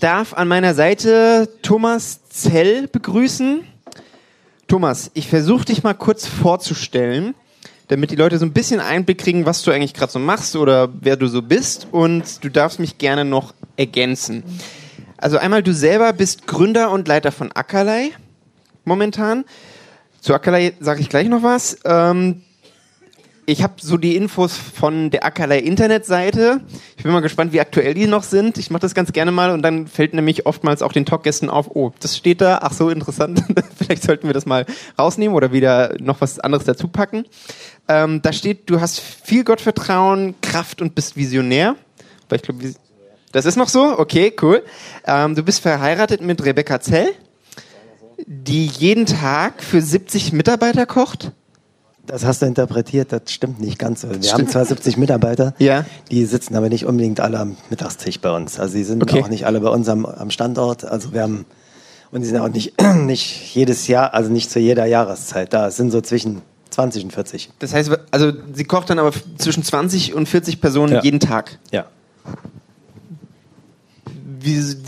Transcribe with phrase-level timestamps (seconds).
[0.00, 3.66] ich darf an meiner Seite Thomas Zell begrüßen.
[4.66, 7.34] Thomas, ich versuche dich mal kurz vorzustellen,
[7.88, 10.88] damit die Leute so ein bisschen Einblick kriegen, was du eigentlich gerade so machst oder
[11.02, 11.86] wer du so bist.
[11.90, 14.42] Und du darfst mich gerne noch ergänzen.
[15.18, 18.12] Also einmal, du selber bist Gründer und Leiter von Ackerlei
[18.86, 19.44] momentan.
[20.22, 21.76] Zu Ackerlei sage ich gleich noch was.
[21.84, 22.40] Ähm,
[23.50, 26.60] ich habe so die Infos von der Ackerlei Internetseite.
[26.96, 28.58] Ich bin mal gespannt, wie aktuell die noch sind.
[28.58, 31.74] Ich mache das ganz gerne mal und dann fällt nämlich oftmals auch den Talkgästen auf,
[31.74, 33.42] oh, das steht da, ach so, interessant.
[33.76, 34.66] Vielleicht sollten wir das mal
[34.98, 37.24] rausnehmen oder wieder noch was anderes dazu packen.
[37.88, 41.74] Ähm, da steht, du hast viel Gottvertrauen, Kraft und bist Visionär.
[42.28, 42.72] Weil ich glaube,
[43.32, 43.98] das ist noch so?
[43.98, 44.62] Okay, cool.
[45.06, 47.08] Ähm, du bist verheiratet mit Rebecca Zell,
[48.26, 51.32] die jeden Tag für 70 Mitarbeiter kocht.
[52.10, 54.08] Das hast du interpretiert, das stimmt nicht ganz so.
[54.08, 54.32] Wir stimmt.
[54.32, 55.84] haben zwar 70 Mitarbeiter, ja.
[56.10, 58.58] die sitzen aber nicht unbedingt alle am Mittagstisch bei uns.
[58.58, 59.22] Also die sind okay.
[59.22, 60.84] auch nicht alle bei uns am, am, Standort.
[60.84, 61.46] Also wir haben,
[62.10, 65.68] und die sind auch nicht, nicht jedes Jahr, also nicht zu jeder Jahreszeit da.
[65.68, 67.50] Es sind so zwischen 20 und 40.
[67.60, 71.02] Das heißt, also sie kocht dann aber zwischen 20 und 40 Personen ja.
[71.02, 71.58] jeden Tag?
[71.70, 71.86] Ja.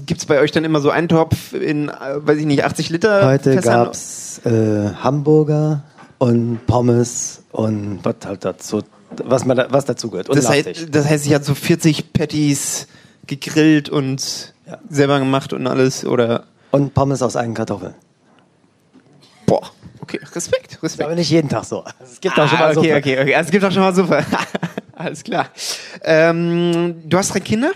[0.06, 2.90] Gibt es bei euch dann immer so einen Topf in, äh, weiß ich nicht, 80
[2.90, 3.26] Liter?
[3.26, 5.84] Heute gab es äh, Hamburger,
[6.22, 8.82] und Pommes und was halt dazu,
[9.24, 10.28] was, man da, was dazu gehört.
[10.28, 12.86] Und das, heißt, das heißt, ich hatte so 40 Patties
[13.26, 14.78] gegrillt und ja.
[14.88, 16.44] selber gemacht und alles, oder?
[16.70, 17.94] Und Pommes aus eigenen Kartoffeln.
[19.46, 19.62] Boah,
[19.98, 21.06] okay, Respekt, Respekt.
[21.06, 21.82] Aber nicht jeden Tag so.
[22.00, 24.24] Es gibt ah, auch schon mal okay, okay, okay, es gibt auch schon mal super.
[24.94, 25.48] alles klar.
[26.04, 27.72] Ähm, du hast drei Kinder?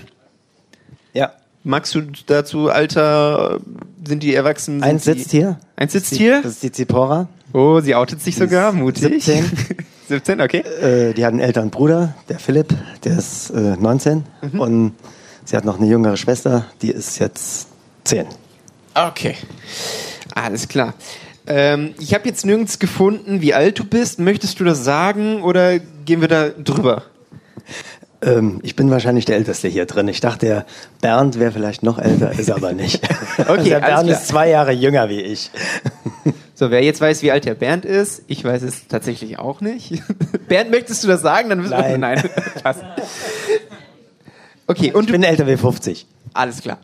[1.12, 1.32] Ja.
[1.64, 3.58] Magst du dazu Alter,
[4.06, 4.84] sind die erwachsen?
[4.84, 5.58] Eins sitzt hier.
[5.74, 6.42] Eins sitzt hier?
[6.42, 7.28] Das ist die Zipora.
[7.52, 9.24] Oh, sie outet sich sogar, mutig.
[9.24, 9.50] 17.
[10.08, 10.58] 17, okay.
[10.58, 14.24] Äh, die hat einen älteren Bruder, der Philipp, der ist äh, 19.
[14.52, 14.60] Mhm.
[14.60, 14.92] Und
[15.44, 17.68] sie hat noch eine jüngere Schwester, die ist jetzt
[18.04, 18.26] 10.
[18.94, 19.36] Okay,
[20.34, 20.94] alles klar.
[21.46, 24.18] Ähm, ich habe jetzt nirgends gefunden, wie alt du bist.
[24.18, 27.04] Möchtest du das sagen oder gehen wir da drüber?
[28.22, 30.08] Ähm, ich bin wahrscheinlich der Älteste hier drin.
[30.08, 30.66] Ich dachte, der
[31.00, 33.02] Bernd wäre vielleicht noch älter, ist aber nicht.
[33.38, 35.50] okay, der Bernd ist zwei Jahre jünger wie ich.
[36.58, 40.02] So, wer jetzt weiß, wie alt der Bernd ist, ich weiß es tatsächlich auch nicht.
[40.48, 41.50] Bernd, möchtest du das sagen?
[41.50, 41.90] Dann nein.
[41.90, 42.30] Wir, nein.
[44.66, 46.06] okay, und ich bin älter wie 50.
[46.32, 46.78] Alles klar.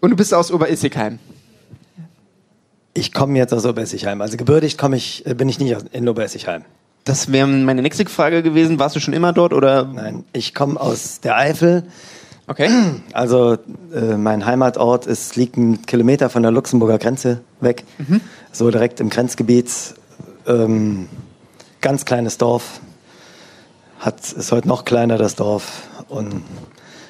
[0.00, 1.18] Und du bist aus Oberissigheim?
[2.94, 4.22] Ich komme jetzt aus Oberissigheim.
[4.22, 6.64] Also gebürtig komme ich, äh, bin ich nicht in Oberissigheim.
[7.06, 8.78] Das wäre meine nächste Frage gewesen.
[8.78, 9.84] Warst du schon immer dort oder?
[9.84, 11.84] Nein, ich komme aus der Eifel.
[12.48, 12.68] Okay.
[13.12, 13.56] Also
[13.94, 17.84] äh, mein Heimatort ist, liegt einen Kilometer von der Luxemburger Grenze weg.
[17.96, 18.20] Mhm
[18.56, 19.70] so direkt im Grenzgebiet.
[20.46, 21.08] Ähm,
[21.80, 22.80] ganz kleines Dorf.
[24.00, 25.82] Hat, ist heute noch kleiner, das Dorf.
[26.08, 26.42] Und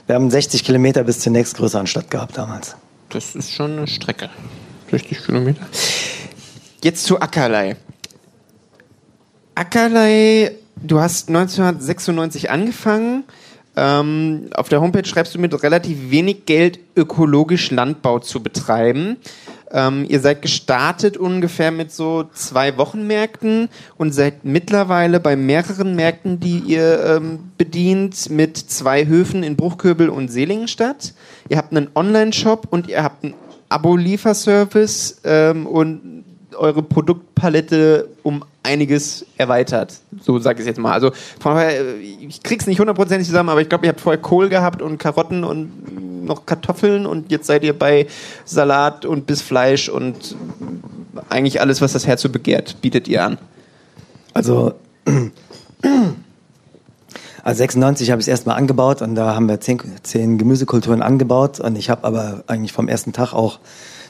[0.06, 2.76] wir haben 60 Kilometer bis zur nächstgrößeren Stadt gehabt damals.
[3.10, 4.30] Das ist schon eine Strecke.
[4.90, 5.66] 60 Kilometer.
[6.82, 7.76] Jetzt zu Ackerlei.
[9.56, 10.52] Ackerlei,
[10.82, 13.24] du hast 1996 angefangen.
[13.74, 19.16] Ähm, auf der Homepage schreibst du mit relativ wenig Geld ökologisch Landbau zu betreiben.
[19.72, 26.38] Ähm, ihr seid gestartet ungefähr mit so zwei Wochenmärkten und seid mittlerweile bei mehreren Märkten,
[26.38, 31.14] die ihr ähm, bedient, mit zwei Höfen in Bruchköbel und Selingenstadt.
[31.48, 33.34] Ihr habt einen Online-Shop und ihr habt einen
[33.70, 36.24] Abo-Lieferservice ähm, und
[36.56, 39.94] eure Produktpalette um einiges erweitert.
[40.20, 40.92] So sage ich es jetzt mal.
[40.92, 44.48] Also von daher, ich krieg's nicht hundertprozentig zusammen, aber ich glaube, ihr habt vorher Kohl
[44.48, 48.06] gehabt und Karotten und noch Kartoffeln und jetzt seid ihr bei
[48.44, 50.34] Salat und bis Fleisch und
[51.28, 53.38] eigentlich alles, was das Herz so begehrt, bietet ihr an.
[54.34, 54.74] Also
[57.46, 61.60] also 96 habe ich es erstmal angebaut und da haben wir zehn, zehn Gemüsekulturen angebaut
[61.60, 63.60] und ich habe aber eigentlich vom ersten Tag auch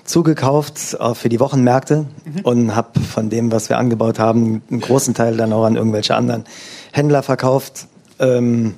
[0.06, 2.40] zugekauft äh, für die Wochenmärkte mhm.
[2.42, 6.14] und habe von dem, was wir angebaut haben, einen großen Teil dann auch an irgendwelche
[6.14, 6.44] anderen
[6.92, 7.86] Händler verkauft.
[8.18, 8.74] Ähm,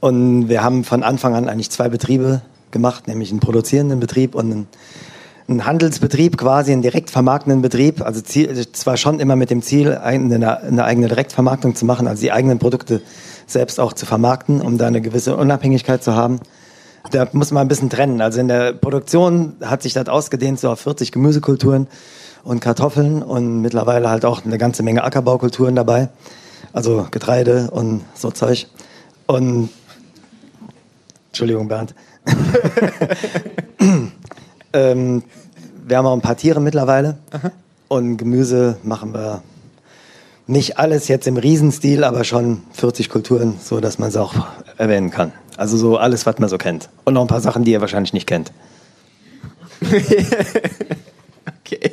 [0.00, 4.52] und wir haben von Anfang an eigentlich zwei Betriebe gemacht, nämlich einen produzierenden Betrieb und
[4.52, 4.66] einen,
[5.48, 8.02] einen Handelsbetrieb, quasi einen direkt vermarktenden Betrieb.
[8.02, 12.20] Also Ziel, zwar schon immer mit dem Ziel, eine, eine eigene Direktvermarktung zu machen, also
[12.20, 13.00] die eigenen Produkte
[13.46, 16.40] selbst auch zu vermarkten, um da eine gewisse Unabhängigkeit zu haben
[17.10, 18.20] da muss man ein bisschen trennen.
[18.20, 21.86] Also in der Produktion hat sich das ausgedehnt so auf 40 Gemüsekulturen
[22.42, 26.08] und Kartoffeln und mittlerweile halt auch eine ganze Menge Ackerbaukulturen dabei.
[26.72, 28.66] Also Getreide und so Zeug.
[29.26, 29.70] Und
[31.28, 31.94] Entschuldigung, Bernd.
[34.72, 35.22] ähm,
[35.86, 37.18] wir haben auch ein paar Tiere mittlerweile.
[37.32, 37.50] Aha.
[37.88, 39.42] Und Gemüse machen wir
[40.46, 44.34] Nicht alles jetzt im Riesenstil, aber schon 40 Kulturen, so dass man es auch
[44.76, 45.32] erwähnen kann.
[45.56, 46.90] Also so alles, was man so kennt.
[47.04, 48.52] Und noch ein paar Sachen, die ihr wahrscheinlich nicht kennt.
[51.60, 51.92] okay.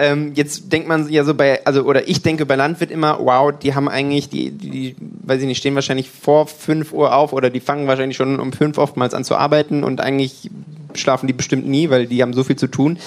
[0.00, 3.52] Ähm, jetzt denkt man ja so bei, also oder ich denke bei Landwirt immer, wow,
[3.52, 4.94] die haben eigentlich, die, die,
[5.24, 8.52] weiß ich nicht, stehen wahrscheinlich vor 5 Uhr auf oder die fangen wahrscheinlich schon um
[8.52, 10.50] 5 oftmals an zu arbeiten und eigentlich
[10.94, 12.98] schlafen die bestimmt nie, weil die haben so viel zu tun.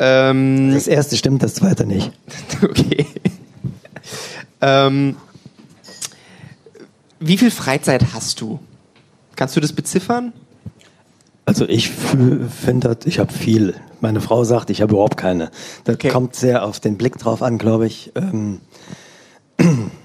[0.00, 2.10] Ähm, das erste stimmt, das zweite nicht.
[2.62, 3.06] okay.
[4.60, 5.16] Ähm,
[7.18, 8.60] wie viel Freizeit hast du?
[9.36, 10.32] Kannst du das beziffern?
[11.44, 13.74] Also ich finde, ich habe viel.
[14.00, 15.50] Meine Frau sagt, ich habe überhaupt keine.
[15.84, 16.08] Das okay.
[16.08, 18.12] kommt sehr auf den Blick drauf an, glaube ich.
[18.14, 18.60] Ähm,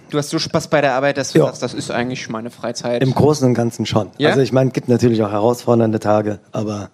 [0.10, 1.46] du hast so Spaß bei der Arbeit, dass du ja.
[1.46, 3.04] sagst, das ist eigentlich meine Freizeit.
[3.04, 4.10] Im Großen und Ganzen schon.
[4.18, 4.30] Ja?
[4.30, 6.90] Also ich meine, es gibt natürlich auch herausfordernde Tage, aber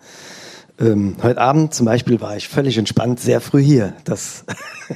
[0.79, 3.93] ähm, heute Abend zum Beispiel war ich völlig entspannt, sehr früh hier.
[4.03, 4.43] Das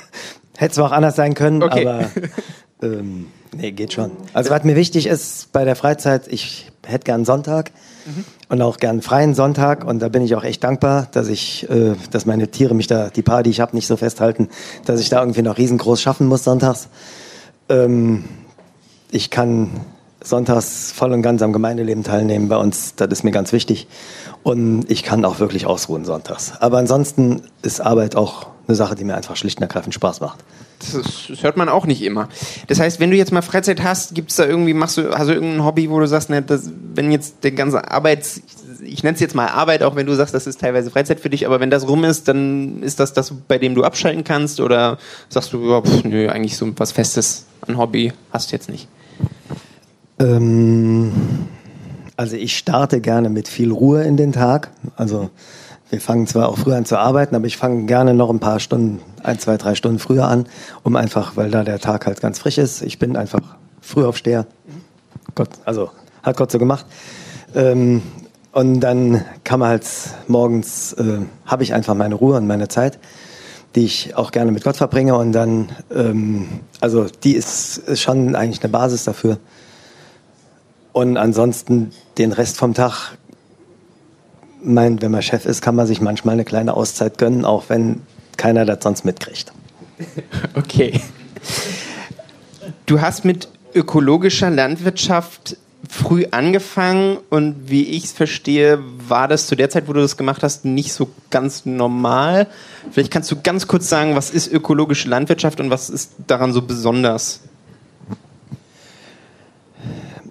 [0.57, 1.87] hätte zwar auch anders sein können, okay.
[1.87, 2.09] aber
[2.85, 4.11] ähm, nee, geht schon.
[4.33, 7.71] Also was mir wichtig ist bei der Freizeit, ich hätte gern Sonntag
[8.05, 8.25] mhm.
[8.49, 11.95] und auch gern freien Sonntag und da bin ich auch echt dankbar, dass ich, äh,
[12.11, 14.49] dass meine Tiere mich da, die paar, die ich habe, nicht so festhalten,
[14.85, 16.89] dass ich da irgendwie noch riesengroß schaffen muss sonntags.
[17.69, 18.25] Ähm,
[19.11, 19.69] ich kann
[20.23, 22.95] sonntags voll und ganz am Gemeindeleben teilnehmen bei uns.
[22.95, 23.87] Das ist mir ganz wichtig.
[24.43, 26.53] Und ich kann auch wirklich ausruhen sonntags.
[26.59, 30.43] Aber ansonsten ist Arbeit auch eine Sache, die mir einfach schlicht und ergreifend Spaß macht.
[30.93, 32.29] Das, das, hört man auch nicht immer.
[32.67, 35.27] Das heißt, wenn du jetzt mal Freizeit hast, gibt es da irgendwie, machst du, hast
[35.27, 38.41] du irgendein Hobby, wo du sagst, ne, das, wenn jetzt der ganze Arbeits,
[38.83, 41.29] ich nenne es jetzt mal Arbeit, auch wenn du sagst, das ist teilweise Freizeit für
[41.29, 44.59] dich, aber wenn das rum ist, dann ist das das, bei dem du abschalten kannst
[44.59, 44.97] oder
[45.29, 48.87] sagst du, ja, pff, nö, eigentlich so was Festes an Hobby hast du jetzt nicht?
[50.19, 51.11] Ähm,
[52.17, 54.71] also ich starte gerne mit viel Ruhe in den Tag.
[54.95, 55.29] Also
[55.89, 58.59] wir fangen zwar auch früher an zu arbeiten, aber ich fange gerne noch ein paar
[58.59, 60.47] Stunden, ein, zwei, drei Stunden früher an,
[60.83, 62.81] um einfach, weil da der Tag halt ganz frisch ist.
[62.81, 64.47] Ich bin einfach Frühaufsteher.
[65.35, 65.91] Gott, also
[66.23, 66.85] hat Gott so gemacht.
[67.53, 68.01] Ähm,
[68.51, 69.85] und dann kann man halt
[70.27, 72.99] morgens, äh, habe ich einfach meine Ruhe und meine Zeit,
[73.75, 75.15] die ich auch gerne mit Gott verbringe.
[75.15, 79.37] Und dann, ähm, also die ist, ist schon eigentlich eine Basis dafür.
[80.93, 83.17] Und ansonsten den Rest vom Tag,
[84.65, 88.01] mein, wenn man Chef ist, kann man sich manchmal eine kleine Auszeit gönnen, auch wenn
[88.37, 89.51] keiner das sonst mitkriegt.
[90.55, 90.99] Okay.
[92.85, 95.57] Du hast mit ökologischer Landwirtschaft
[95.89, 100.17] früh angefangen und wie ich es verstehe, war das zu der Zeit, wo du das
[100.17, 102.47] gemacht hast, nicht so ganz normal.
[102.91, 106.61] Vielleicht kannst du ganz kurz sagen, was ist ökologische Landwirtschaft und was ist daran so
[106.61, 107.41] besonders?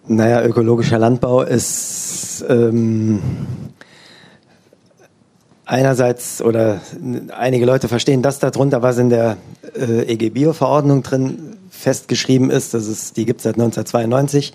[0.06, 3.20] Naja, ökologischer Landbau ist ähm,
[5.66, 6.80] einerseits, oder
[7.36, 9.36] einige Leute verstehen das darunter, was in der
[9.76, 12.74] äh, EG-Bio-Verordnung drin festgeschrieben ist.
[12.74, 14.52] Das ist die gibt es seit 1992.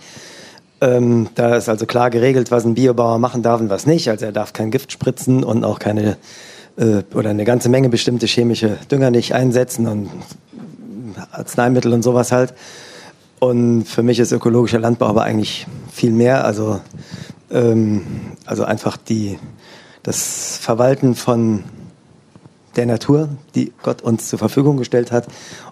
[0.81, 4.09] Ähm, da ist also klar geregelt, was ein Biobauer machen darf und was nicht.
[4.09, 6.17] Also er darf kein Gift spritzen und auch keine
[6.77, 10.09] äh, oder eine ganze Menge bestimmte chemische Dünger nicht einsetzen und
[11.31, 12.53] Arzneimittel und sowas halt.
[13.39, 16.45] Und für mich ist ökologischer Landbau aber eigentlich viel mehr.
[16.45, 16.79] Also,
[17.51, 18.01] ähm,
[18.45, 19.37] also einfach die,
[20.03, 21.63] das Verwalten von
[22.75, 25.27] der Natur, die Gott uns zur Verfügung gestellt hat.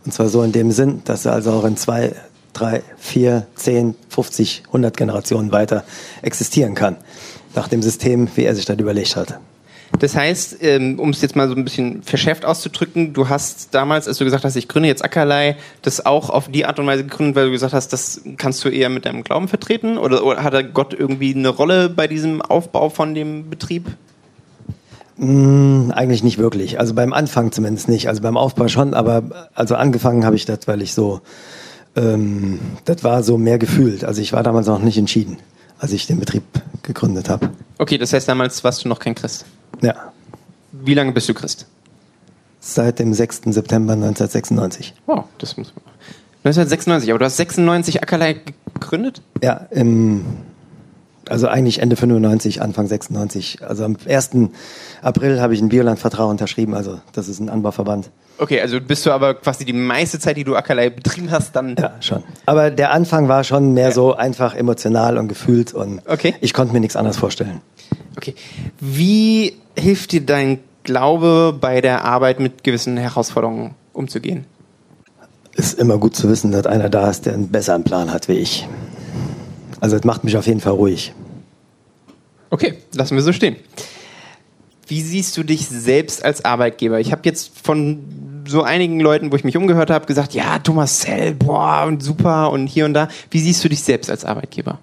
[0.05, 2.13] Und zwar so in dem Sinn, dass er also auch in zwei,
[2.53, 5.83] drei, vier, zehn, 50, 100 Generationen weiter
[6.21, 6.97] existieren kann.
[7.55, 9.39] Nach dem System, wie er sich das überlegt hat.
[9.99, 14.07] Das heißt, ähm, um es jetzt mal so ein bisschen verschärft auszudrücken, du hast damals,
[14.07, 17.03] als du gesagt hast, ich gründe jetzt Ackerlei, das auch auf die Art und Weise
[17.03, 19.97] gegründet, weil du gesagt hast, das kannst du eher mit deinem Glauben vertreten?
[19.97, 23.87] Oder, oder hat Gott irgendwie eine Rolle bei diesem Aufbau von dem Betrieb?
[25.17, 26.79] Mm, eigentlich nicht wirklich.
[26.79, 28.07] Also beim Anfang zumindest nicht.
[28.07, 31.21] Also beim Aufbau schon, aber also angefangen habe ich das, weil ich so,
[31.95, 34.03] ähm, das war so mehr gefühlt.
[34.03, 35.37] Also ich war damals noch nicht entschieden,
[35.79, 36.43] als ich den Betrieb
[36.83, 37.49] gegründet habe.
[37.79, 39.45] Okay, das heißt, damals warst du noch kein Christ?
[39.81, 39.95] Ja.
[40.71, 41.65] Wie lange bist du Christ?
[42.59, 43.41] Seit dem 6.
[43.45, 44.93] September 1996.
[45.05, 45.83] Wow, das muss man.
[46.43, 48.41] 1996, aber du hast 96 Ackerlei
[48.73, 49.21] gegründet?
[49.41, 50.25] Ja, im,
[51.29, 53.59] also eigentlich Ende 95, Anfang 96.
[53.67, 54.31] Also am 1.
[55.01, 58.09] April habe ich einen Biolandvertrag unterschrieben, also das ist ein Anbauverband.
[58.39, 61.75] Okay, also bist du aber quasi die meiste Zeit, die du Ackerlei betrieben hast, dann.
[61.75, 62.23] Ja, schon.
[62.45, 63.91] Aber der Anfang war schon mehr ja.
[63.91, 66.35] so einfach emotional und gefühlt und okay.
[66.41, 67.61] ich konnte mir nichts anderes vorstellen.
[68.15, 68.35] Okay.
[68.79, 74.45] Wie hilft dir dein Glaube bei der Arbeit mit gewissen Herausforderungen umzugehen?
[75.55, 78.33] Ist immer gut zu wissen, dass einer da ist, der einen besseren Plan hat wie
[78.33, 78.67] ich.
[79.79, 81.13] Also das macht mich auf jeden Fall ruhig.
[82.49, 83.55] Okay, lassen wir so stehen.
[84.87, 86.99] Wie siehst du dich selbst als Arbeitgeber?
[86.99, 90.99] Ich habe jetzt von so einigen Leuten, wo ich mich umgehört habe, gesagt, ja, Thomas
[90.99, 93.09] Zell, boah, und super und hier und da.
[93.29, 94.79] Wie siehst du dich selbst als Arbeitgeber?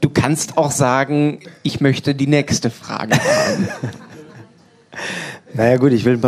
[0.00, 3.68] Du kannst auch sagen, ich möchte die nächste Frage haben.
[5.54, 6.20] naja gut, ich will,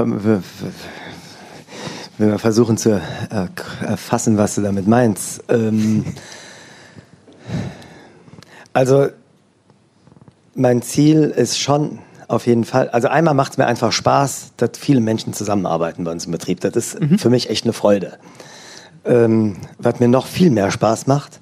[2.18, 5.44] will mal versuchen zu erfassen, was du damit meinst.
[5.48, 6.04] Ähm,
[8.72, 9.08] also
[10.54, 14.70] mein Ziel ist schon auf jeden Fall, also einmal macht es mir einfach Spaß, dass
[14.78, 16.60] viele Menschen zusammenarbeiten bei uns im Betrieb.
[16.60, 17.18] Das ist mhm.
[17.18, 18.18] für mich echt eine Freude.
[19.04, 21.40] Ähm, was mir noch viel mehr Spaß macht,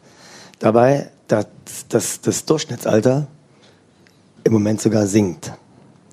[0.60, 1.46] dabei, dass,
[1.88, 3.26] dass das Durchschnittsalter
[4.44, 5.52] im Moment sogar sinkt.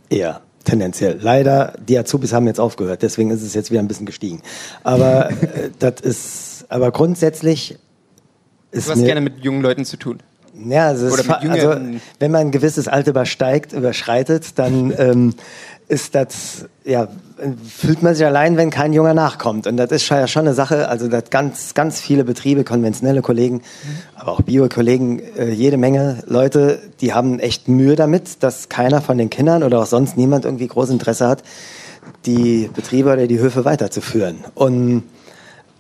[0.10, 1.20] Eher tendenziell.
[1.22, 4.42] Leider, die Azubis haben jetzt aufgehört, deswegen ist es jetzt wieder ein bisschen gestiegen.
[4.84, 7.78] Aber äh, das ist, aber grundsätzlich
[8.72, 8.88] ist.
[8.88, 10.20] Du hast gerne mit jungen Leuten zu tun.
[10.56, 11.76] Ja, also, also,
[12.20, 15.34] wenn man ein gewisses Alter übersteigt, überschreitet, dann ähm,
[15.88, 17.08] ist das, ja,
[17.68, 19.68] fühlt man sich allein, wenn kein Junger nachkommt.
[19.68, 23.62] Und das ist ja schon eine Sache, also dass ganz, ganz viele Betriebe, konventionelle Kollegen,
[24.16, 29.18] aber auch Bio-Kollegen, äh, jede Menge Leute, die haben echt Mühe damit, dass keiner von
[29.18, 31.44] den Kindern oder auch sonst niemand irgendwie großes Interesse hat,
[32.26, 34.44] die Betriebe oder die Höfe weiterzuführen.
[34.56, 35.04] Und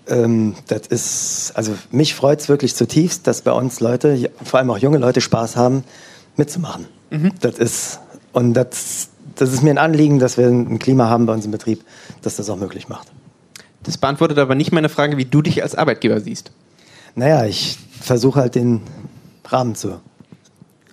[0.07, 4.69] ähm, das ist, also mich freut es wirklich zutiefst, dass bei uns Leute, vor allem
[4.69, 5.83] auch junge Leute, Spaß haben,
[6.36, 6.88] mitzumachen.
[7.10, 7.31] Mhm.
[7.39, 8.00] Das ist,
[8.33, 11.52] und das, das ist mir ein Anliegen, dass wir ein Klima haben bei uns im
[11.52, 11.84] Betrieb,
[12.22, 13.08] das das auch möglich macht.
[13.84, 16.52] Das beantwortet aber nicht meine Frage, wie du dich als Arbeitgeber siehst.
[17.16, 18.82] Naja, ich versuche halt den
[19.46, 20.00] Rahmen zu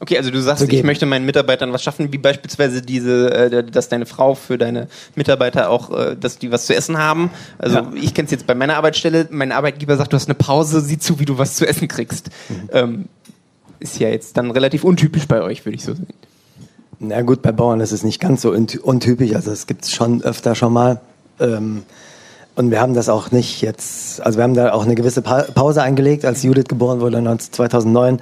[0.02, 3.90] Okay, also du sagst, ich möchte meinen Mitarbeitern was schaffen, wie beispielsweise diese, äh, dass
[3.90, 7.30] deine Frau für deine Mitarbeiter auch, äh, dass die was zu essen haben.
[7.58, 7.92] Also ja.
[7.94, 10.98] ich kenne es jetzt bei meiner Arbeitsstelle, mein Arbeitgeber sagt, du hast eine Pause, sieh
[10.98, 12.30] zu, wie du was zu essen kriegst.
[12.48, 12.70] Mhm.
[12.72, 13.04] Ähm,
[13.78, 16.08] ist ja jetzt dann relativ untypisch bei euch, würde ich so sagen.
[17.00, 20.22] Na gut, bei Bauern ist es nicht ganz so untypisch, also es gibt es schon
[20.22, 21.00] öfter schon mal.
[21.40, 21.82] Ähm,
[22.56, 25.82] und wir haben das auch nicht jetzt, also wir haben da auch eine gewisse Pause
[25.82, 28.20] eingelegt, als Judith geboren wurde 2009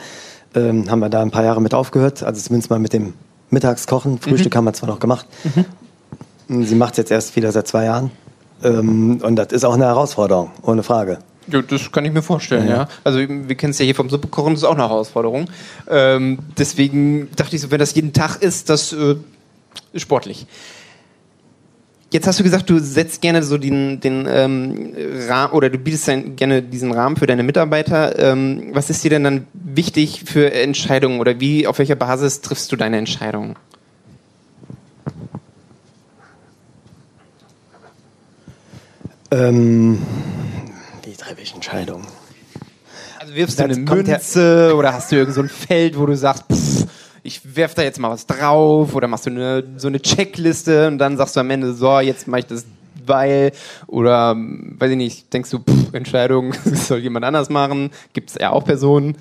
[0.55, 2.23] ähm, haben wir da ein paar Jahre mit aufgehört.
[2.23, 3.15] Also zumindest mal mit dem
[3.51, 4.19] Mittagskochen.
[4.19, 4.59] Frühstück mhm.
[4.59, 5.27] haben wir zwar noch gemacht.
[6.49, 6.65] Mhm.
[6.65, 8.11] Sie macht es jetzt erst wieder seit zwei Jahren.
[8.63, 11.19] Ähm, und das ist auch eine Herausforderung, ohne Frage.
[11.51, 12.77] Ja, das kann ich mir vorstellen, ja.
[12.77, 12.89] ja.
[13.05, 15.49] Also wir kennen es ja hier vom Suppekochen, das ist auch eine Herausforderung.
[15.89, 19.17] Ähm, deswegen dachte ich so, wenn das jeden Tag ist, das äh,
[19.93, 20.47] ist sportlich.
[22.11, 24.95] Jetzt hast du gesagt, du setzt gerne so den, den ähm,
[25.29, 28.19] Rahmen oder du bietest dann gerne diesen Rahmen für deine Mitarbeiter.
[28.19, 32.73] Ähm, was ist dir denn dann wichtig für Entscheidungen oder wie, auf welcher Basis triffst
[32.73, 33.57] du deine Entscheidungen?
[39.31, 39.99] Ähm,
[41.29, 42.07] treffe ich Entscheidungen?
[43.19, 46.45] Also wirfst du eine Münze oder hast du irgend so ein Feld, wo du sagst,
[46.51, 46.87] pff,
[47.23, 50.99] ich werf da jetzt mal was drauf oder machst du eine, so eine Checkliste und
[50.99, 52.65] dann sagst du am Ende, so, jetzt mache ich das
[53.05, 53.53] weil
[53.87, 58.37] oder weiß ich nicht, denkst du, pff, Entscheidung, das soll jemand anders machen, gibt es
[58.41, 59.17] ja auch Personen.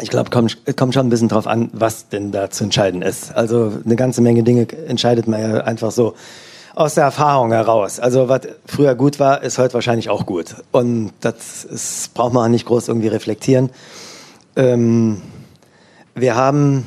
[0.00, 3.32] Ich glaube, kommt, kommt schon ein bisschen drauf an, was denn da zu entscheiden ist.
[3.34, 6.14] Also eine ganze Menge Dinge entscheidet man ja einfach so
[6.74, 8.00] aus der Erfahrung heraus.
[8.00, 10.56] Also was früher gut war, ist heute wahrscheinlich auch gut.
[10.72, 13.70] Und das ist, braucht man nicht groß irgendwie reflektieren.
[14.56, 15.22] Ähm,
[16.14, 16.84] wir haben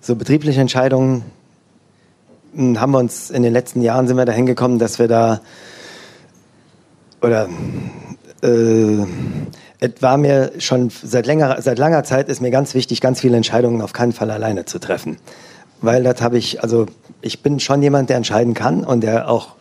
[0.00, 1.24] so betriebliche Entscheidungen,
[2.54, 5.40] hm, haben wir uns in den letzten Jahren sind wir dahin gekommen, dass wir da
[7.22, 7.48] oder
[8.42, 9.06] äh,
[9.82, 13.36] es war mir schon seit länger, seit langer Zeit ist mir ganz wichtig, ganz viele
[13.36, 15.16] Entscheidungen auf keinen Fall alleine zu treffen.
[15.80, 16.86] Weil das habe ich, also
[17.20, 19.54] ich bin schon jemand, der entscheiden kann und der auch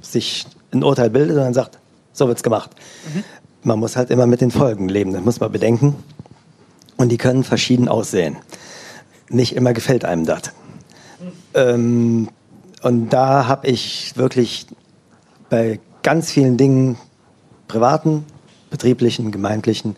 [0.00, 1.78] sich ein Urteil bildet und dann sagt,
[2.12, 2.70] so wird's gemacht.
[3.14, 3.24] Mhm.
[3.62, 5.96] Man muss halt immer mit den Folgen leben, das muss man bedenken.
[6.96, 8.36] Und die können verschieden aussehen.
[9.28, 10.52] Nicht immer gefällt einem das.
[11.54, 12.28] Ähm,
[12.82, 14.66] und da habe ich wirklich
[15.48, 16.96] bei ganz vielen Dingen,
[17.66, 18.24] privaten,
[18.70, 19.96] betrieblichen, gemeindlichen,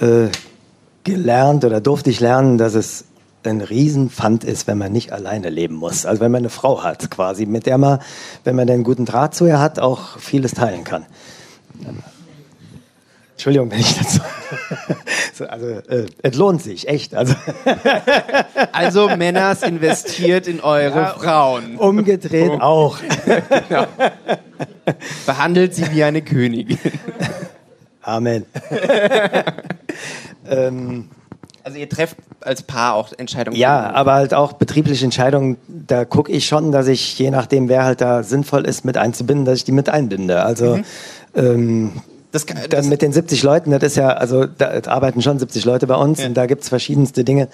[0.00, 0.28] äh,
[1.04, 3.04] gelernt oder durfte ich lernen, dass es
[3.48, 6.06] ein Riesenpfand ist, wenn man nicht alleine leben muss.
[6.06, 8.00] Also wenn man eine Frau hat quasi, mit der man,
[8.44, 11.06] wenn man einen guten Draht zu ihr hat, auch vieles teilen kann.
[13.32, 14.20] Entschuldigung, wenn ich dazu.
[15.48, 17.14] also, äh, es lohnt sich, echt.
[17.14, 17.36] Also,
[18.72, 21.76] also Männers investiert in eure ja, Frauen.
[21.76, 22.60] Umgedreht um.
[22.60, 22.98] auch.
[23.68, 23.86] genau.
[25.24, 26.78] Behandelt sie wie eine Königin.
[28.02, 28.44] Amen.
[30.50, 31.08] ähm,
[31.64, 33.56] also ihr trefft als Paar auch Entscheidungen.
[33.56, 37.84] Ja, aber halt auch betriebliche Entscheidungen, da gucke ich schon, dass ich, je nachdem, wer
[37.84, 40.42] halt da sinnvoll ist, mit einzubinden, dass ich die mit einbinde.
[40.42, 40.84] Also mhm.
[41.34, 41.92] ähm,
[42.32, 45.38] Das, kann- das, Dann mit den 70 Leuten, das ist ja, also da arbeiten schon
[45.38, 46.26] 70 Leute bei uns Ja.
[46.28, 47.48] und da gibt's verschiedenste Dinge,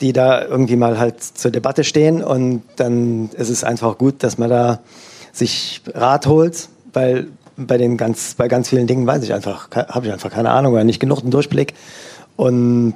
[0.00, 4.36] die da irgendwie mal halt zur Debatte stehen und dann ist es einfach gut, dass
[4.38, 4.80] man da
[5.32, 10.06] sich Rat holt, weil bei den ganz, bei ganz vielen Dingen weiß ich einfach, habe
[10.06, 11.72] ich einfach keine Ahnung oder nicht genug einen Durchblick
[12.36, 12.94] und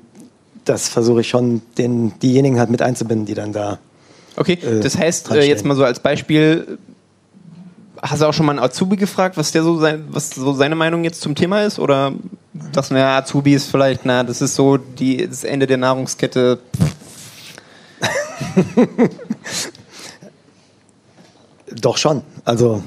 [0.70, 3.78] das versuche ich schon, den, diejenigen halt mit einzubinden, die dann da
[4.36, 6.78] okay, äh, das heißt, äh, jetzt mal so als Beispiel,
[8.00, 10.76] hast du auch schon mal einen Azubi gefragt, was der so sein, was so seine
[10.76, 11.80] Meinung jetzt zum Thema ist?
[11.80, 12.12] Oder
[12.72, 16.60] das, na, Azubi ist vielleicht, na, das ist so die, das Ende der Nahrungskette.
[21.80, 22.22] Doch schon.
[22.44, 22.82] Also,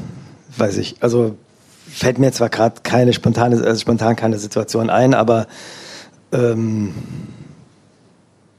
[0.57, 0.95] weiß ich.
[1.01, 1.35] Also,
[1.91, 5.47] fällt mir zwar gerade keine spontane, also spontan keine Situation ein, aber
[6.31, 6.93] ähm,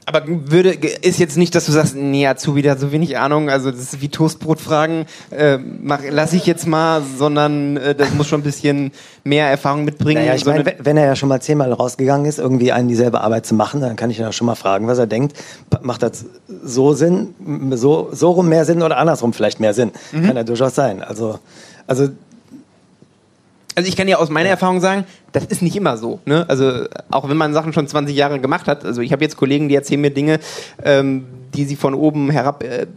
[0.07, 3.49] Aber würde, ist jetzt nicht, dass du sagst, nee, Azubi, der hat so wenig Ahnung,
[3.49, 8.27] also das ist wie Toastbrotfragen, äh, mach, lass ich jetzt mal, sondern äh, das muss
[8.27, 8.91] schon ein bisschen
[9.23, 10.21] mehr Erfahrung mitbringen.
[10.21, 13.47] naja, ich meine, wenn er ja schon mal zehnmal rausgegangen ist, irgendwie einen dieselbe Arbeit
[13.47, 15.37] zu machen, dann kann ich ihn auch schon mal fragen, was er denkt.
[15.81, 16.25] Macht das
[16.63, 17.33] so Sinn,
[17.71, 19.91] so, so rum mehr Sinn oder andersrum vielleicht mehr Sinn?
[20.11, 21.01] Kann ja durchaus sein.
[21.01, 21.39] Also,
[21.87, 22.09] also
[23.75, 25.03] Also ich kann ja aus meiner Erfahrung sagen,
[25.33, 26.21] das ist nicht immer so.
[26.25, 26.45] Ne?
[26.47, 28.85] Also auch wenn man Sachen schon 20 Jahre gemacht hat.
[28.85, 30.39] Also ich habe jetzt Kollegen, die erzählen mir Dinge,
[30.83, 32.87] ähm, die sie von oben herab äh,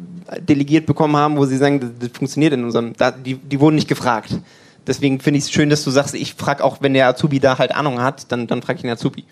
[0.41, 3.75] delegiert bekommen haben, wo sie sagen, das, das funktioniert in unserem, da, die, die wurden
[3.75, 4.39] nicht gefragt.
[4.87, 7.59] Deswegen finde ich es schön, dass du sagst, ich frage auch, wenn der Azubi da
[7.59, 9.25] halt Ahnung hat, dann, dann frage ich den Azubi.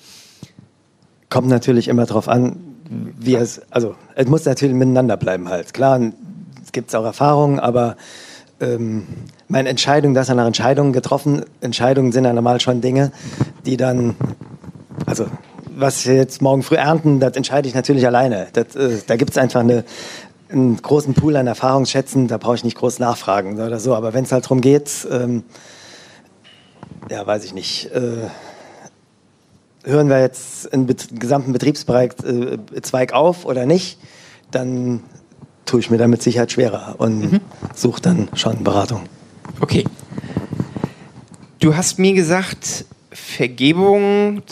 [1.30, 2.56] kommt natürlich immer drauf an,
[2.90, 5.74] wie es, also es muss natürlich miteinander bleiben halt.
[5.74, 6.12] Klar,
[6.62, 7.96] es gibt auch Erfahrungen, aber
[8.60, 9.06] ähm,
[9.48, 11.44] meine Entscheidung, das nach Entscheidungen getroffen.
[11.60, 13.12] Entscheidungen sind ja normal schon Dinge,
[13.64, 14.16] die dann,
[15.04, 15.26] also
[15.68, 18.48] was wir jetzt morgen früh ernten, das entscheide ich natürlich alleine.
[18.52, 19.84] Das, äh, da gibt es einfach eine,
[20.48, 23.94] einen großen Pool an Erfahrungsschätzen, da brauche ich nicht groß nachfragen oder so.
[23.94, 25.42] Aber wenn es halt darum geht, ähm,
[27.10, 28.28] ja, weiß ich nicht, äh,
[29.84, 33.98] hören wir jetzt bet gesamten Betriebszweig äh, auf oder nicht,
[34.50, 35.02] dann
[35.66, 37.40] tue ich mir damit Sicherheit schwerer und
[37.74, 39.02] suche dann schon Beratung.
[39.60, 39.84] Okay.
[41.58, 44.42] Du hast mir gesagt, Vergebung,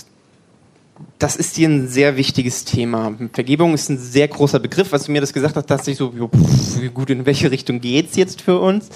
[1.18, 3.14] das ist dir ein sehr wichtiges Thema.
[3.32, 4.92] Vergebung ist ein sehr großer Begriff.
[4.92, 7.80] Was du mir das gesagt hast, dachte ich so, pff, wie gut, in welche Richtung
[7.80, 8.88] geht's jetzt für uns?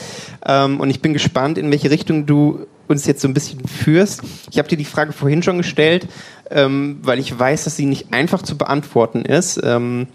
[0.45, 4.23] Ähm, und ich bin gespannt, in welche Richtung du uns jetzt so ein bisschen führst.
[4.51, 6.09] Ich habe dir die Frage vorhin schon gestellt,
[6.51, 9.61] ähm, weil ich weiß, dass sie nicht einfach zu beantworten ist.
[9.63, 10.09] Ähm,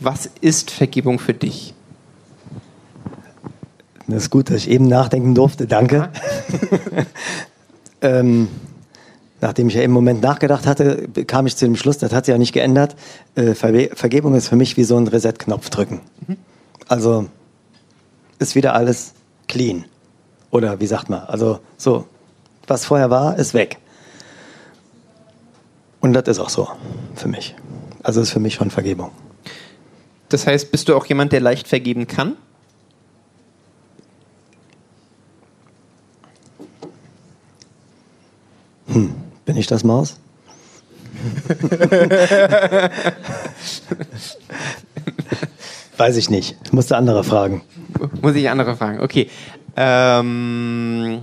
[0.00, 1.74] was ist Vergebung für dich?
[4.06, 5.66] Das ist gut, dass ich eben nachdenken durfte.
[5.66, 6.10] Danke.
[8.02, 8.48] ähm,
[9.40, 12.32] nachdem ich ja einen Moment nachgedacht hatte, kam ich zu dem Schluss, das hat sich
[12.32, 12.96] ja nicht geändert.
[13.34, 16.00] Äh, Verwe Vergebung ist für mich wie so ein Reset-Knopf drücken.
[16.86, 17.26] Also
[18.38, 19.14] ist wieder alles
[19.48, 19.86] clean.
[20.50, 21.20] Oder wie sagt man?
[21.20, 22.06] Also so,
[22.66, 23.78] was vorher war, ist weg.
[26.00, 26.68] Und das ist auch so
[27.14, 27.54] für mich.
[28.02, 29.10] Also ist für mich schon Vergebung.
[30.28, 32.36] Das heißt, bist du auch jemand, der leicht vergeben kann?
[39.44, 40.18] Bin ich das Maus?
[45.96, 46.56] Weiß ich nicht.
[46.64, 47.62] Ich musste andere fragen.
[48.20, 49.00] Muss ich andere fragen.
[49.00, 49.30] Okay.
[49.76, 51.22] Ähm,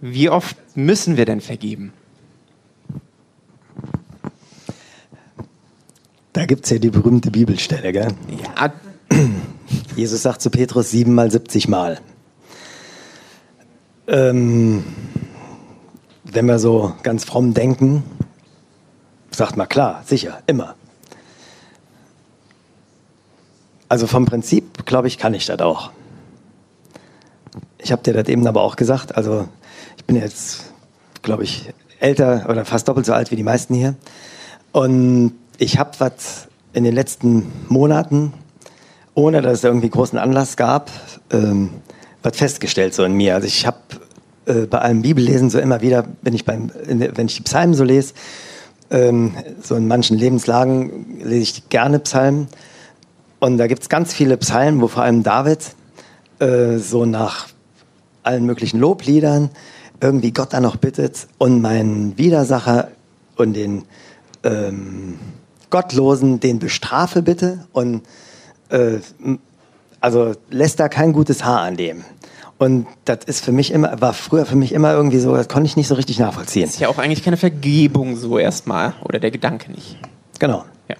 [0.00, 1.92] wie oft müssen wir denn vergeben?
[6.48, 8.08] Gibt es ja die berühmte Bibelstelle, gell?
[8.56, 8.72] Ja,
[9.96, 12.00] Jesus sagt zu Petrus siebenmal, siebzig Mal.
[14.08, 14.82] Ähm,
[16.24, 18.02] wenn wir so ganz fromm denken,
[19.30, 20.74] sagt man klar, sicher, immer.
[23.90, 25.90] Also vom Prinzip, glaube ich, kann ich das auch.
[27.76, 29.48] Ich habe dir das eben aber auch gesagt, also
[29.98, 30.72] ich bin jetzt,
[31.22, 33.96] glaube ich, älter oder fast doppelt so alt wie die meisten hier.
[34.72, 38.32] Und ich habe was in den letzten Monaten,
[39.14, 40.90] ohne dass es irgendwie großen Anlass gab,
[41.30, 41.70] ähm,
[42.22, 43.34] was festgestellt so in mir.
[43.34, 43.78] Also ich habe
[44.46, 47.84] äh, bei allem Bibellesen so immer wieder, wenn ich, beim, wenn ich die Psalmen so
[47.84, 48.14] lese,
[48.90, 52.46] ähm, so in manchen Lebenslagen lese ich gerne Psalmen.
[53.40, 55.60] Und da gibt es ganz viele Psalmen, wo vor allem David
[56.38, 57.48] äh, so nach
[58.22, 59.50] allen möglichen Lobliedern
[60.00, 62.88] irgendwie Gott dann noch bittet und meinen Widersacher
[63.36, 63.84] und den
[64.44, 65.18] ähm,
[65.70, 68.02] Gottlosen den bestrafe bitte und
[68.70, 68.98] äh,
[70.00, 72.04] also lässt da kein gutes Haar an dem.
[72.58, 75.66] Und das ist für mich immer, war früher für mich immer irgendwie so, das konnte
[75.66, 76.64] ich nicht so richtig nachvollziehen.
[76.64, 78.94] ist ja auch eigentlich keine Vergebung so erstmal.
[79.04, 79.96] Oder der Gedanke nicht.
[80.40, 80.64] Genau.
[80.88, 80.96] Ja.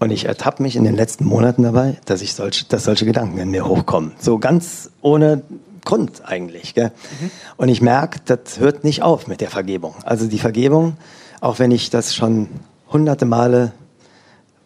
[0.00, 3.38] Und ich ertappe mich in den letzten Monaten dabei, dass ich solche, dass solche Gedanken
[3.38, 4.12] in mir hochkommen.
[4.18, 5.42] So ganz ohne
[5.84, 6.74] Grund eigentlich.
[6.74, 6.90] Gell?
[7.20, 7.30] Mhm.
[7.56, 9.94] Und ich merke, das hört nicht auf mit der Vergebung.
[10.02, 10.96] Also die Vergebung,
[11.40, 12.48] auch wenn ich das schon
[12.92, 13.72] hunderte Male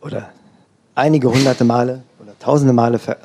[0.00, 0.30] oder
[0.94, 3.16] einige hunderte Male oder tausende Male ver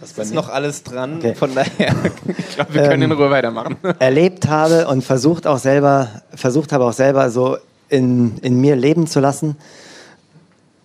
[0.00, 1.34] das ist noch alles dran, okay.
[1.34, 1.94] von daher,
[2.26, 3.76] ich glaube, wir können ähm, in Ruhe weitermachen.
[3.98, 7.56] Erlebt habe und versucht auch selber, versucht habe auch selber so
[7.88, 9.56] in, in mir leben zu lassen.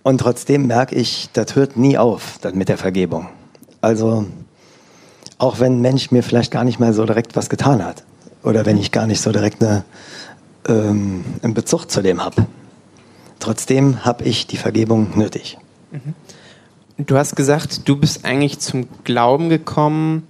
[0.03, 3.27] Und trotzdem merke ich, das hört nie auf mit der Vergebung.
[3.81, 4.25] Also
[5.37, 8.03] auch wenn ein Mensch mir vielleicht gar nicht mehr so direkt was getan hat
[8.43, 9.83] oder wenn ich gar nicht so direkt eine,
[10.67, 12.45] ähm, einen Bezug zu dem habe.
[13.43, 15.57] Trotzdem habe ich die Vergebung nötig.
[15.91, 16.13] Mhm.
[17.05, 20.25] Du hast gesagt, du bist eigentlich zum Glauben gekommen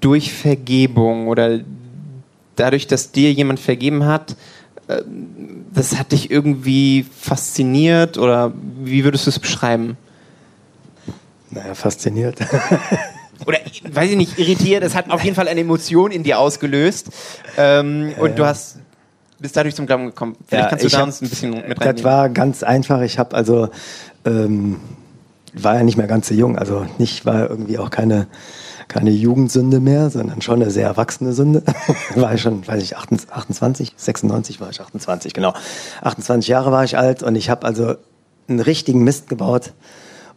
[0.00, 1.60] durch Vergebung oder
[2.54, 4.36] dadurch, dass dir jemand vergeben hat.
[4.88, 5.02] Äh,
[5.74, 9.98] das hat dich irgendwie fasziniert oder wie würdest du es beschreiben?
[11.50, 12.38] Naja, fasziniert.
[13.46, 13.58] oder
[13.90, 14.82] weiß ich nicht, irritiert.
[14.82, 17.10] Es hat auf jeden Fall eine Emotion in dir ausgelöst.
[17.58, 18.34] Ähm, und ja.
[18.34, 18.78] du hast
[19.38, 20.36] bist dadurch zum Glauben gekommen.
[20.46, 21.96] Vielleicht ja, kannst du da hab, uns ein bisschen mit reinnehmen.
[21.96, 23.02] Das war ganz einfach.
[23.02, 23.68] Ich habe also
[24.24, 24.80] ähm,
[25.52, 28.26] war ja nicht mehr ganz so jung, also nicht war irgendwie auch keine
[28.88, 31.62] keine Jugendsünde mehr, sondern schon eine sehr erwachsene Sünde.
[32.14, 35.54] war ich schon, weiß ich, 28, 96 war ich 28, genau.
[36.02, 37.96] 28 Jahre war ich alt und ich habe also
[38.48, 39.72] einen richtigen Mist gebaut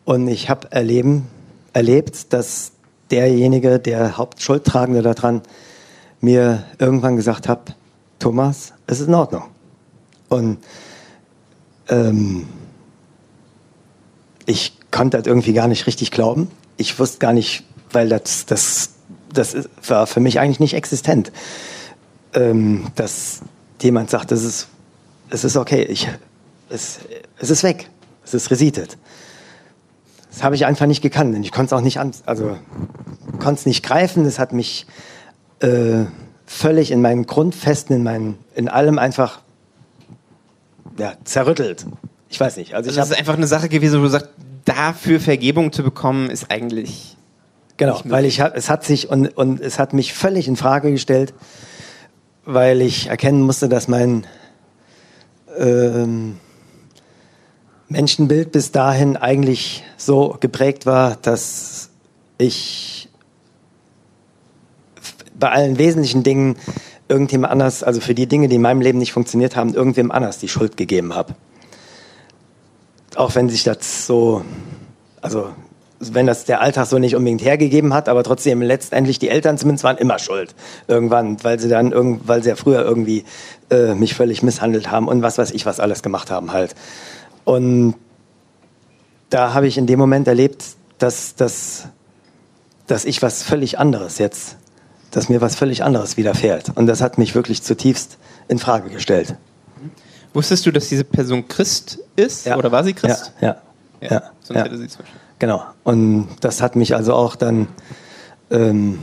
[0.03, 1.27] und ich habe erleben,
[1.73, 2.71] erlebt, dass
[3.11, 5.41] derjenige, der Hauptschuldtragende daran,
[6.21, 7.75] mir irgendwann gesagt hat,
[8.19, 9.43] Thomas, es ist in Ordnung.
[10.27, 10.59] Und
[11.87, 12.47] ähm,
[14.45, 16.49] ich konnte das irgendwie gar nicht richtig glauben.
[16.77, 18.91] Ich wusste gar nicht, weil das, das,
[19.33, 19.55] das
[19.87, 21.31] war für mich eigentlich nicht existent,
[22.33, 23.41] ähm, dass
[23.81, 24.67] jemand sagt, es ist,
[25.29, 26.07] es ist okay, ich,
[26.69, 26.99] es,
[27.37, 27.89] es ist weg,
[28.23, 28.97] es ist resitet.
[30.29, 31.35] Das habe ich einfach nicht gekannt.
[31.43, 32.57] Ich konnte es auch nicht an, also
[33.39, 34.25] konnte es nicht greifen.
[34.25, 34.85] Es hat mich
[35.61, 36.05] äh,
[36.49, 39.41] völlig in meinen Grundfesten, in meinen, in allem einfach
[40.97, 41.85] ja, zerrüttelt.
[42.27, 42.73] Ich weiß nicht.
[42.73, 44.29] Also, also das ist einfach eine Sache gewesen, wo du sagst,
[44.65, 47.15] dafür Vergebung zu bekommen, ist eigentlich.
[47.77, 51.35] Genau, weil ich es hat sich und, und es hat mich völlig in Frage gestellt,
[52.45, 54.25] weil ich erkennen musste, dass mein
[55.55, 56.37] ähm,
[57.87, 61.91] Menschenbild bis dahin eigentlich so geprägt war, dass
[62.39, 62.98] ich
[65.39, 66.57] bei allen wesentlichen Dingen
[67.07, 70.37] irgendjemand anders, also für die Dinge, die in meinem Leben nicht funktioniert haben, irgendwem anders
[70.37, 71.33] die Schuld gegeben habe
[73.19, 74.43] auch wenn sich das so,
[75.21, 75.49] also
[75.99, 79.83] wenn das der Alltag so nicht unbedingt hergegeben hat, aber trotzdem letztendlich die Eltern zumindest
[79.83, 80.55] waren immer schuld
[80.87, 83.25] irgendwann, weil sie dann irgend, weil sie ja früher irgendwie
[83.69, 86.75] äh, mich völlig misshandelt haben und was weiß ich was alles gemacht haben halt.
[87.43, 87.95] Und
[89.29, 90.63] da habe ich in dem Moment erlebt,
[90.97, 91.87] dass, dass,
[92.87, 94.55] dass ich was völlig anderes jetzt,
[95.11, 96.71] dass mir was völlig anderes widerfährt.
[96.75, 98.17] Und das hat mich wirklich zutiefst
[98.47, 99.35] in Frage gestellt.
[100.33, 102.45] Wusstest du, dass diese Person Christ ist?
[102.45, 102.57] Ja.
[102.57, 103.33] Oder war sie Christ?
[103.41, 103.57] Ja,
[104.01, 104.09] ja.
[104.09, 104.21] ja.
[104.41, 104.65] Sonst ja.
[104.65, 104.97] hätte sie es
[105.39, 105.63] Genau.
[105.83, 107.67] Und das hat mich also auch dann
[108.51, 108.99] ähm,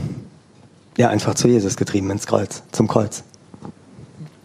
[0.97, 3.25] ja, einfach zu Jesus getrieben, ins Kreuz, zum Kreuz.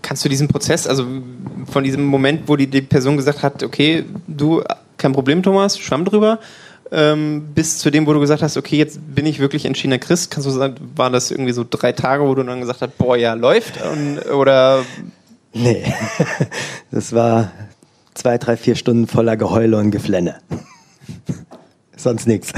[0.02, 1.06] Kannst du diesen Prozess, also
[1.70, 4.64] von diesem Moment, wo die, die Person gesagt hat, okay, du,
[4.98, 6.40] kein Problem, Thomas, schwamm drüber,
[6.92, 10.32] ähm, bis zu dem, wo du gesagt hast, okay, jetzt bin ich wirklich entschiedener Christ,
[10.32, 13.16] kannst du sagen, waren das irgendwie so drei Tage, wo du dann gesagt hast, boah,
[13.16, 13.80] ja, läuft?
[13.82, 14.84] Und, oder
[15.54, 15.84] Nee,
[16.92, 17.52] das war
[18.14, 20.38] zwei, drei, vier Stunden voller Geheule und Geflenne.
[21.98, 22.54] Sonst nichts.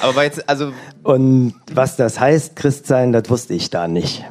[0.00, 0.72] Aber jetzt, also.
[1.02, 4.24] Und was das heißt, Christ sein, das wusste ich da nicht.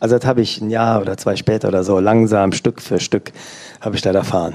[0.00, 3.32] Also das habe ich ein Jahr oder zwei später oder so langsam, Stück für Stück,
[3.80, 4.54] habe ich da erfahren.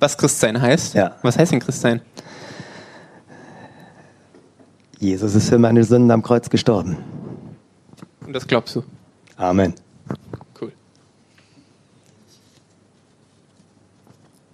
[0.00, 0.94] Was Christsein heißt?
[0.94, 1.16] Ja.
[1.22, 2.00] Was heißt denn Christsein?
[5.00, 6.98] Jesus ist für meine Sünden am Kreuz gestorben.
[8.24, 8.84] Und das glaubst du?
[9.36, 9.74] Amen.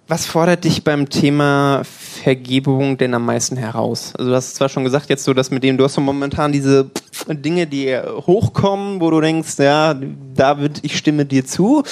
[0.09, 4.13] Was fordert dich beim Thema Vergebung denn am meisten heraus?
[4.17, 6.53] Also du hast zwar schon gesagt, jetzt so das mit dem, du hast so momentan
[6.53, 6.89] diese
[7.27, 9.93] Dinge, die hochkommen, wo du denkst, ja,
[10.33, 11.83] David, ich stimme dir zu.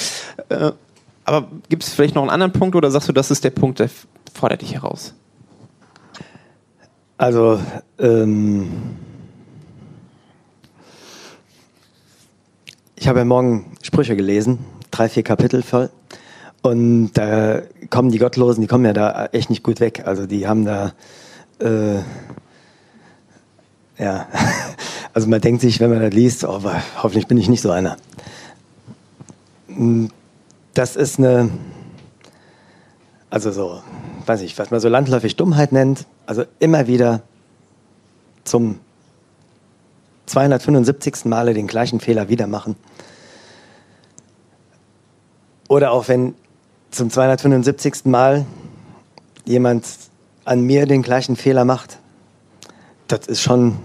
[0.48, 0.72] Äh,
[1.26, 3.80] aber gibt es vielleicht noch einen anderen Punkt oder sagst du, das ist der Punkt,
[3.80, 3.90] der
[4.34, 5.14] fordert dich heraus?
[7.18, 7.62] Also,
[7.98, 8.68] ähm,
[12.98, 14.60] ich habe ja morgen Sprüche gelesen,
[14.92, 15.90] drei, vier Kapitel voll.
[16.62, 20.04] Und da kommen die Gottlosen, die kommen ja da echt nicht gut weg.
[20.06, 20.94] Also die haben da,
[21.60, 22.00] äh,
[23.98, 24.28] ja,
[25.14, 26.60] also man denkt sich, wenn man das liest, oh,
[27.02, 27.96] hoffentlich bin ich nicht so einer.
[30.74, 31.50] Das ist eine,
[33.30, 33.82] also so,
[34.26, 37.22] weiß ich, was man so landläufig Dummheit nennt, also immer wieder
[38.44, 38.80] zum
[40.28, 41.26] 275.
[41.26, 42.76] Male den gleichen Fehler wieder machen.
[45.68, 46.36] Oder auch wenn
[46.92, 48.06] zum 275.
[48.06, 48.46] Mal
[49.46, 49.86] jemand
[50.46, 52.00] an mir den gleichen Fehler macht,
[53.08, 53.78] das ist schon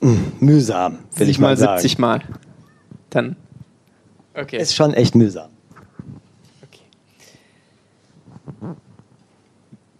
[0.00, 1.80] mh, mühsam, will ich mal sagen.
[1.80, 2.22] 70 Mal.
[3.10, 3.36] Dann.
[4.34, 4.58] Okay.
[4.58, 5.50] Ist schon echt mühsam.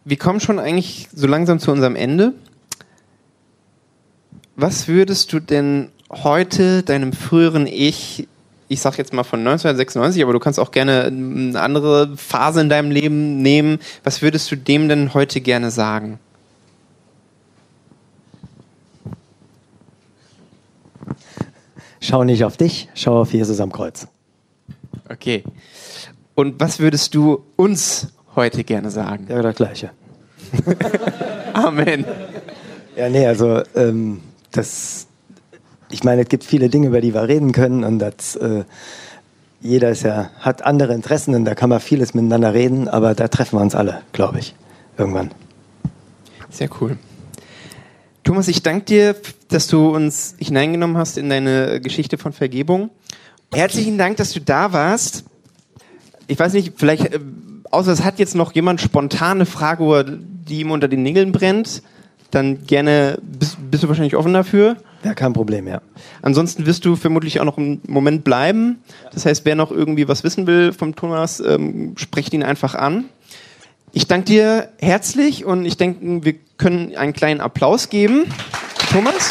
[0.05, 2.35] Wir kommen schon eigentlich so langsam zu unserem Ende.
[4.57, 8.27] Was würdest du denn heute deinem früheren Ich,
[8.69, 12.69] ich sag jetzt mal von 1996, aber du kannst auch gerne eine andere Phase in
[12.69, 16.19] deinem Leben nehmen, was würdest du dem denn heute gerne sagen?
[22.01, 24.09] Schau nicht auf dich, schau auf Jesus am Kreuz.
[25.09, 25.45] Okay.
[26.35, 29.27] Und was würdest du uns heute gerne sagen?
[29.29, 29.91] Ja, das Gleiche.
[31.53, 32.05] Amen.
[32.97, 35.07] Ja, nee, also ähm, das,
[35.91, 38.65] ich meine, es gibt viele Dinge, über die wir reden können und das, äh,
[39.61, 43.29] jeder ist ja, hat andere Interessen und da kann man vieles miteinander reden, aber da
[43.29, 44.55] treffen wir uns alle, glaube ich,
[44.99, 45.31] irgendwann.
[46.51, 46.99] Sehr cool.
[48.25, 49.17] Thomas, ich danke dir,
[49.49, 52.91] dass du uns hineingenommen hast in deine Geschichte von Vergebung.
[53.53, 55.25] Herzlichen Dank, dass du da warst.
[56.29, 57.21] Ich weiß nicht, vielleicht, äh,
[57.73, 61.83] außer es hat jetzt noch jemand spontane Frage, die ihm unter den Nägeln brennt,
[62.31, 64.77] dann gerne, bist, bist du wahrscheinlich offen dafür?
[65.05, 65.81] Ja, kein Problem, ja.
[66.23, 68.79] Ansonsten wirst du vermutlich auch noch einen Moment bleiben.
[69.13, 73.07] Das heißt, wer noch irgendwie was wissen will vom Thomas, ähm, sprecht ihn einfach an.
[73.93, 78.25] Ich danke dir herzlich und ich denke, wir können einen kleinen Applaus geben.
[78.91, 79.31] Thomas?